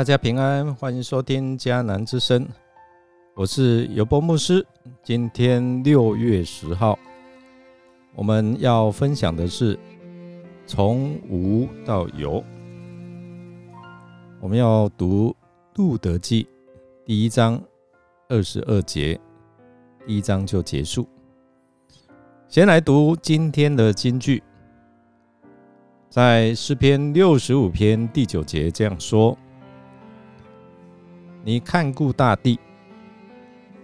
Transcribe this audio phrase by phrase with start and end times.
[0.00, 2.48] 大家平安，欢迎收听迦南之声，
[3.34, 4.66] 我是尤波牧师。
[5.02, 6.98] 今天六月十号，
[8.14, 9.78] 我们要分享的是
[10.66, 12.42] 从无到有。
[14.40, 15.36] 我们要读
[15.78, 16.44] 《路德记》
[17.04, 17.62] 第一章
[18.30, 19.20] 二十二节，
[20.06, 21.06] 第一章就结束。
[22.48, 24.42] 先来读今天的金句，
[26.08, 29.36] 在诗篇六十五篇第九节这样说。
[31.42, 32.60] 你看顾大地，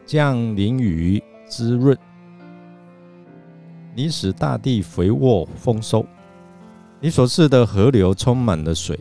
[0.04, 1.96] 降淋雨滋润，
[3.94, 6.04] 你使大地肥沃丰收，
[7.00, 8.98] 你所赐的河流充满了水，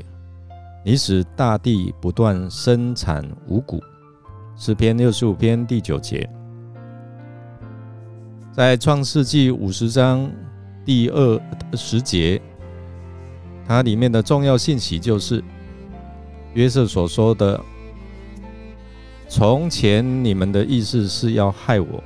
[0.86, 3.84] 你使大地不断生产五谷。
[4.56, 6.30] 诗篇六十五篇第九节，
[8.54, 10.32] 在创世纪五十章
[10.86, 11.42] 第二
[11.74, 12.42] 十节，
[13.68, 15.44] 它里面的重要信息就是
[16.54, 17.62] 约瑟所说的。
[19.28, 22.04] 从前你们的意思是要害我，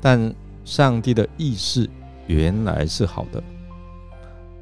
[0.00, 0.34] 但
[0.64, 1.88] 上帝的意思
[2.26, 3.42] 原来是好的。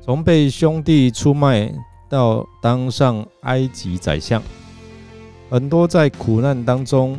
[0.00, 1.72] 从被兄弟出卖
[2.08, 4.40] 到当上埃及宰相，
[5.50, 7.18] 很多在苦难当中，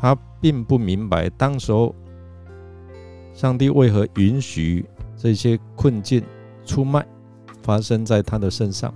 [0.00, 1.94] 他并不明白当时候
[3.34, 6.22] 上帝为何允许这些困境
[6.64, 7.04] 出卖
[7.62, 8.94] 发生在他的身上。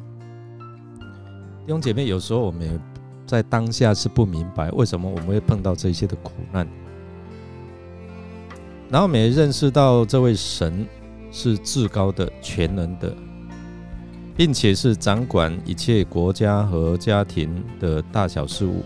[1.70, 2.80] 兄姐妹，有时候我们
[3.24, 6.66] 在当下是不明白为什么我们会碰到这些的苦难，
[8.88, 10.84] 然后我们也认识到这位神
[11.30, 13.14] 是至高的、全能的，
[14.36, 18.82] 并且是掌管一切国家和家庭的大小事物，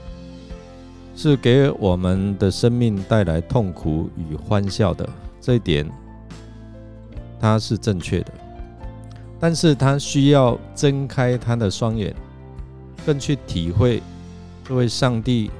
[1.16, 5.08] 是给我们的生命带来痛苦与欢笑的。
[5.40, 5.90] 这一点，
[7.40, 8.32] 他是正确的，
[9.40, 12.14] 但是他需要睁开他的双眼。
[13.04, 14.02] 更去体会
[14.64, 15.50] 这位上帝，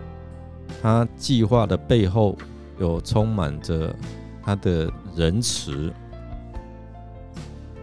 [0.82, 2.37] 他计划的背后
[2.78, 3.94] 有充满着
[4.43, 5.93] 他的仁慈，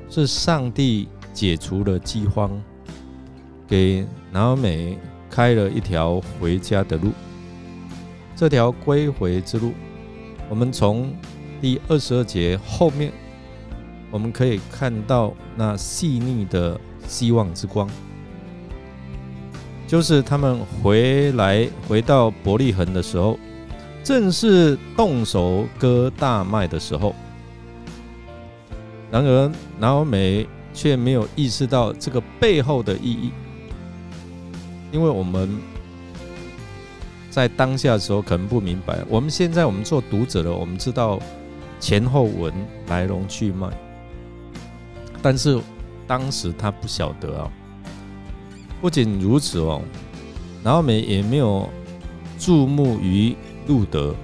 [0.09, 2.51] 是上帝解除了饥荒，
[3.67, 4.97] 给拿美
[5.29, 7.11] 开了一条回家的路。
[8.35, 9.73] 这条归回之路，
[10.49, 11.13] 我们从
[11.61, 13.13] 第二十二节后面，
[14.09, 17.88] 我们可以看到那细腻的希望之光。
[19.91, 23.38] 就是他们回来回到伯利恒的时候，
[24.02, 27.13] 正是动手割大麦的时候。
[29.12, 33.34] 然而，拿欧美却没有意识到这个背后的意义，
[34.94, 35.59] 因为我们
[37.29, 39.00] 在当下的时候可能不明白。
[39.09, 41.19] 我们现在我们做读者的，我们知道
[41.81, 42.53] 前后文
[42.88, 43.68] 来龙去脉，
[45.22, 45.59] 但是
[46.08, 47.52] 当时他不晓得啊。
[48.81, 49.81] 不仅如此哦，
[50.64, 51.69] 然后美也没有
[52.40, 53.36] 注目于
[53.68, 54.16] 路德，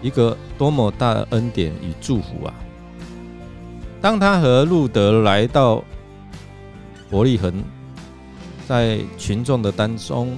[0.00, 2.54] 一个多么大的恩典与祝福啊！
[4.00, 5.84] 当他和路德来到
[7.10, 7.62] 伯利恒，
[8.66, 10.34] 在群众的当中，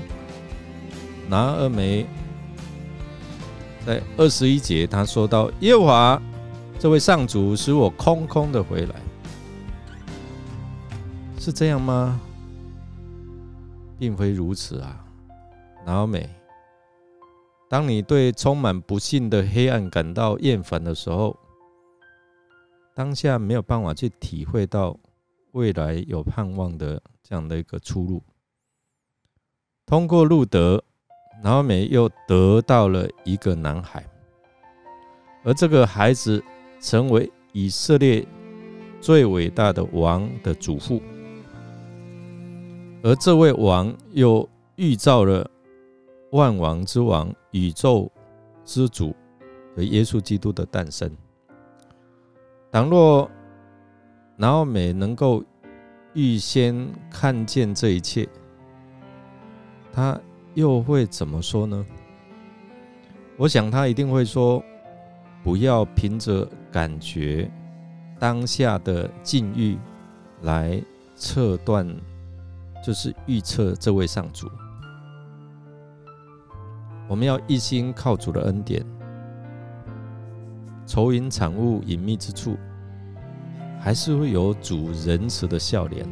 [1.29, 2.05] 拿二梅
[3.87, 6.23] 在二十一节他说到：“耶和华
[6.79, 8.95] 这位上主使我空空的回来，
[11.39, 12.21] 是这样吗？”
[13.99, 15.05] 并非如此啊，
[15.87, 16.29] 老美。
[17.69, 21.37] 当你对充满不幸的黑暗感到厌烦的时候，
[22.95, 24.97] 当下没有办法去体会到
[25.53, 28.23] 未来有盼望的这样的一个出路。
[29.87, 30.83] 通过路德，
[31.43, 34.05] 老美又得到了一个男孩，
[35.43, 36.43] 而这个孩子
[36.81, 38.25] 成为以色列
[39.01, 41.03] 最伟大的王的祖父。
[43.05, 45.47] 而这位王又预造了
[46.33, 48.11] 万王之王、宇宙
[48.65, 49.15] 之主
[49.77, 51.15] 和耶稣基督的诞生。
[52.73, 53.31] 倘若
[54.37, 55.45] 拿奥美能够
[56.15, 58.27] 预先看见这一切，
[59.93, 60.19] 他
[60.55, 61.85] 又会怎么说呢？
[63.37, 64.65] 我想他一定会说
[65.45, 67.51] ：“不要凭着感觉、
[68.19, 69.77] 当下的境遇
[70.41, 70.83] 来
[71.17, 71.87] 测断。”
[72.85, 74.47] 就是预测这位上主，
[77.09, 78.85] 我们要一心靠主的恩典，
[80.87, 82.59] 愁云惨雾隐秘之处，
[83.81, 86.05] 还是会有主仁慈的笑脸。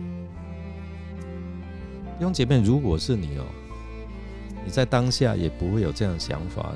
[2.19, 3.45] 弟兄姐妹，如果是你哦，
[4.65, 6.73] 你在当下也不会有这样的想法，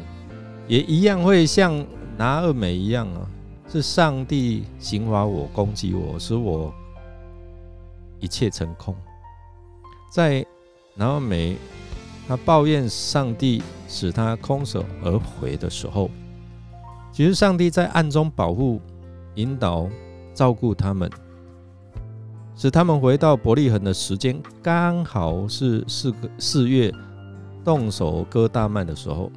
[0.69, 1.73] 也一样会像
[2.19, 3.27] 拿二美一样啊，
[3.67, 6.71] 是上帝刑罚我、攻击我，使我
[8.21, 8.95] 一切成空。
[10.11, 10.45] 在
[10.95, 11.57] 拿俄美
[12.27, 16.11] 他抱怨上帝使他空手而回的时候，
[17.13, 18.81] 其实上帝在暗中保护、
[19.35, 19.89] 引导、
[20.35, 21.11] 照顾他们，
[22.57, 26.93] 使他们回到伯利恒的时间刚好是四个四月
[27.65, 29.31] 动手割大麦的时候。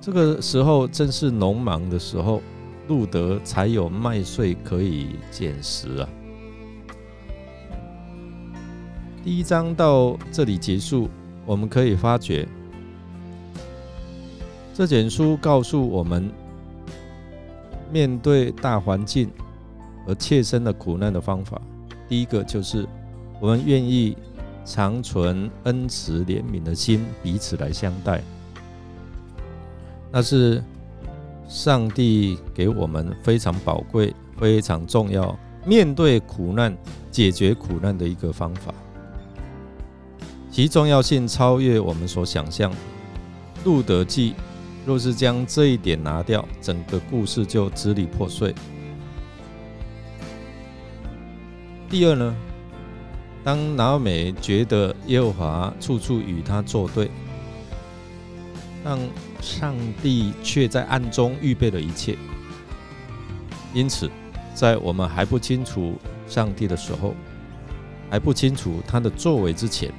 [0.00, 2.40] 这个时候正是农忙的时候，
[2.86, 6.08] 路德才有麦穗可以捡食啊。
[9.28, 11.06] 第一章到这里结束。
[11.44, 12.48] 我们可以发觉，
[14.72, 16.32] 这卷书告诉我们，
[17.92, 19.30] 面对大环境
[20.06, 21.60] 和切身的苦难的方法。
[22.08, 22.88] 第一个就是，
[23.38, 24.16] 我们愿意
[24.64, 28.22] 长存恩慈怜悯的心，彼此来相待。
[30.10, 30.64] 那是
[31.46, 36.74] 上帝给我们非常宝贵、非常重要，面对苦难、
[37.10, 38.72] 解决苦难的一个方法。
[40.58, 42.74] 其重要性超越我们所想象。
[43.64, 44.34] 路德记
[44.84, 48.52] 若是将这一点拿掉，整个故事就支离破碎。
[51.88, 52.34] 第二呢，
[53.44, 57.08] 当拿美觉得耶和华处处与他作对，
[58.82, 58.98] 但
[59.40, 62.18] 上帝却在暗中预备了一切。
[63.72, 64.10] 因此，
[64.56, 65.94] 在我们还不清楚
[66.26, 67.14] 上帝的时候，
[68.10, 69.94] 还不清楚他的作为之前。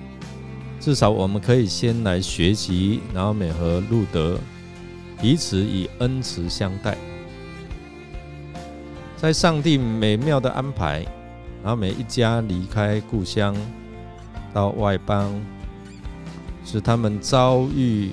[0.79, 4.39] 至少我们可以先来学习拿奥美和路德
[5.21, 6.97] 彼此以恩慈相待，
[9.17, 11.05] 在上帝美妙的安排，
[11.61, 13.53] 拿奥美一家离开故乡
[14.53, 15.29] 到外邦，
[16.63, 18.11] 使他们遭遇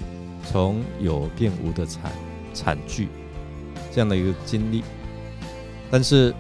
[0.51, 2.11] 从有变无的惨
[2.53, 3.09] 惨剧
[3.93, 4.83] 这样的一个经历。
[5.89, 6.35] 但是，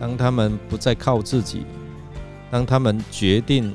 [0.00, 1.64] 当他们不再靠自己，
[2.50, 3.72] 当他们决定。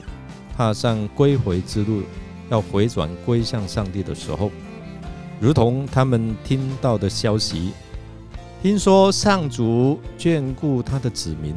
[0.58, 2.02] 踏上归回之路，
[2.50, 4.50] 要回转归向上帝的时候，
[5.40, 7.74] 如同他们听到的消息，
[8.64, 11.56] 听说上主眷顾他的子民，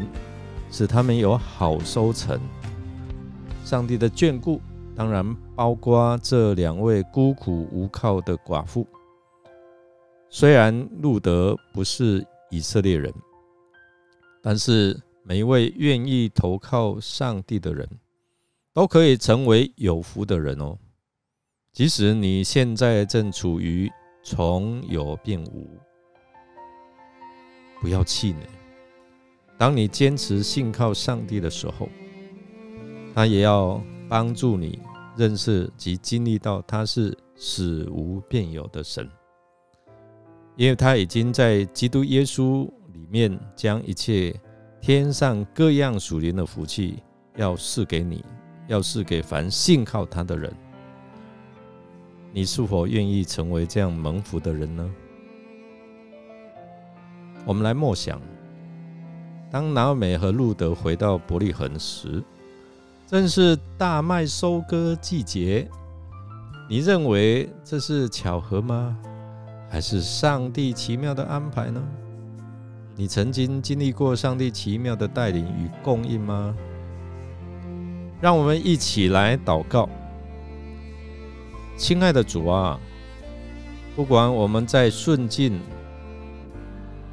[0.70, 2.38] 使他们有好收成。
[3.64, 4.60] 上帝的眷顾
[4.94, 8.86] 当然包括这两位孤苦无靠的寡妇。
[10.28, 13.10] 虽然路德不是以色列人，
[14.42, 17.88] 但是每一位愿意投靠上帝的人。
[18.72, 20.78] 都可以成为有福的人哦。
[21.72, 23.90] 即使你现在正处于
[24.22, 25.68] 从有变无，
[27.80, 28.46] 不要气馁。
[29.58, 31.88] 当你坚持信靠上帝的时候，
[33.14, 34.78] 他也要帮助你
[35.16, 39.08] 认识及经历到他是死无变有的神，
[40.56, 44.34] 因为他已经在基督耶稣里面将一切
[44.80, 47.02] 天上各样属灵的福气
[47.36, 48.24] 要赐给你。
[48.70, 50.54] 要是给凡信靠他的人，
[52.32, 54.88] 你是否愿意成为这样蒙福的人呢？
[57.44, 58.20] 我们来默想：
[59.50, 62.22] 当拿美和路德回到伯利恒时，
[63.08, 65.68] 正是大麦收割季节。
[66.68, 68.96] 你认为这是巧合吗？
[69.68, 71.82] 还是上帝奇妙的安排呢？
[72.94, 76.54] 你曾经经历过上帝奇妙的带领与供应吗？
[78.20, 79.88] 让我们一起来祷告，
[81.74, 82.78] 亲爱的主啊，
[83.96, 85.58] 不管我们在顺境，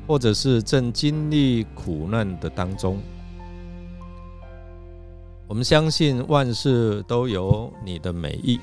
[0.06, 3.00] 或者是正经历苦难的当中，
[5.48, 8.60] 我们相信万事都有你的美意。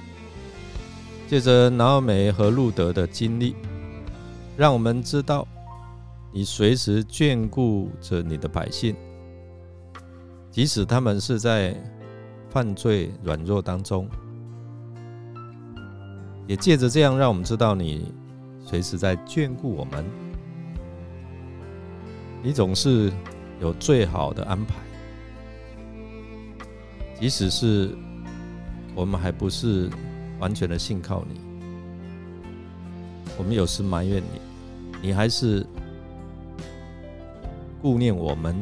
[1.26, 3.56] 借着拿美和路德的经历，
[4.54, 5.48] 让我们知道
[6.30, 8.94] 你随时眷顾着你的百姓，
[10.50, 11.74] 即使他们是在。
[12.54, 14.08] 犯罪软弱当中，
[16.46, 18.14] 也借着这样，让我们知道你
[18.64, 20.04] 随时在眷顾我们，
[22.44, 23.12] 你总是
[23.60, 24.76] 有最好的安排，
[27.18, 27.90] 即使是
[28.94, 29.90] 我们还不是
[30.38, 31.40] 完全的信靠你，
[33.36, 35.66] 我们有时埋怨你，你还是
[37.82, 38.54] 顾念我们，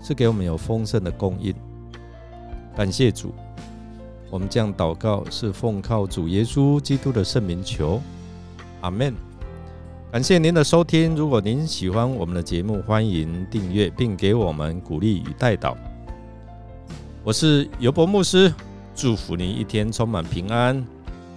[0.00, 1.52] 是给我们有丰盛的供应。
[2.76, 3.32] 感谢主，
[4.28, 8.02] 我们这样祷告是奉靠主耶稣基督的圣名求，
[8.82, 9.14] 阿门。
[10.12, 15.74] 感谢您的收听，如果您喜欢我们的节目，欢迎订阅并给我们鼓励与带祷。
[17.24, 18.52] 我是尤伯牧师，
[18.94, 20.86] 祝福您一天充满平安、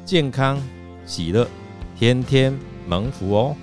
[0.03, 0.61] 健康、
[1.05, 1.47] 喜乐，
[1.97, 2.53] 天天
[2.85, 3.55] 蒙福哦。